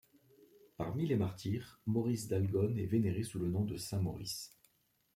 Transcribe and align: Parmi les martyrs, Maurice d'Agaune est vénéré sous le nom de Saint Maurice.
Parmi 0.77 1.05
les 1.05 1.15
martyrs, 1.15 1.79
Maurice 1.85 2.27
d'Agaune 2.27 2.79
est 2.79 2.87
vénéré 2.87 3.21
sous 3.21 3.37
le 3.37 3.49
nom 3.49 3.65
de 3.65 3.77
Saint 3.77 4.01
Maurice. 4.01 4.57